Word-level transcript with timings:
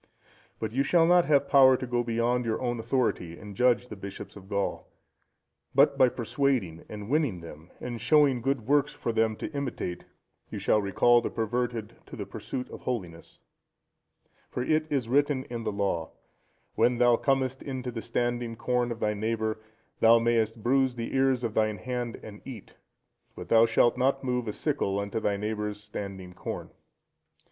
But 0.57 0.71
you 0.71 0.81
shall 0.81 1.05
not 1.05 1.25
have 1.25 1.47
power 1.47 1.77
to 1.77 1.85
go 1.85 2.03
beyond 2.03 2.43
your 2.43 2.59
own 2.59 2.79
authority 2.79 3.37
and 3.37 3.55
judge 3.55 3.87
the 3.89 3.95
bishops 3.95 4.35
of 4.35 4.49
Gaul, 4.49 4.89
but 5.75 5.95
by 5.95 6.09
persuading, 6.09 6.85
and 6.89 7.07
winning 7.07 7.41
them, 7.41 7.69
and 7.79 8.01
showing 8.01 8.41
good 8.41 8.65
works 8.65 8.93
for 8.93 9.11
them 9.13 9.35
to 9.35 9.51
imitate, 9.51 10.05
you 10.49 10.57
shall 10.57 10.81
recall 10.81 11.21
the 11.21 11.29
perverted 11.29 11.97
to 12.07 12.15
the 12.15 12.25
pursuit 12.25 12.67
of 12.71 12.81
holiness; 12.81 13.41
for 14.49 14.63
it 14.63 14.87
is 14.91 15.07
written 15.07 15.43
in 15.51 15.65
the 15.65 15.71
Law, 15.71 16.09
"When 16.73 16.97
thou 16.97 17.15
comest 17.15 17.61
into 17.61 17.91
the 17.91 18.01
standing 18.01 18.55
corn 18.55 18.91
of 18.91 18.99
thy 18.99 19.13
neighbour, 19.13 19.53
then 19.53 19.63
thou 19.99 20.17
mayest 20.17 20.63
bruise 20.63 20.95
the 20.95 21.13
ears 21.15 21.43
with 21.43 21.53
thine 21.53 21.77
hand 21.77 22.15
and 22.23 22.41
eat; 22.43 22.73
but 23.35 23.49
thou 23.49 23.67
shalt 23.67 23.99
not 23.99 24.23
move 24.23 24.47
a 24.47 24.51
sickle 24.53 24.97
unto 24.99 25.19
thy 25.19 25.37
neighbours' 25.37 25.79
standing 25.79 26.33
corn." 26.33 26.71